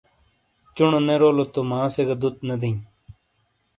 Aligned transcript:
چونو 0.75 0.99
نے 1.07 1.15
رولو 1.21 1.45
تو 1.53 1.61
ماں 1.69 1.87
سے 1.93 2.01
گہ 2.07 2.15
دُوت 2.21 2.35
نے 2.47 2.55
دئیی۔ 2.61 2.75